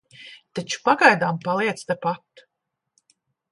Taču 0.59 0.79
pagaidām 0.87 1.37
paliec 1.45 1.85
tepat. 1.93 2.45